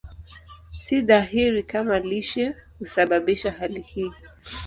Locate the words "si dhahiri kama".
0.85-1.95